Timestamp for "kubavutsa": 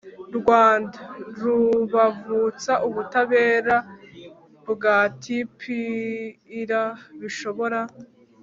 1.37-2.71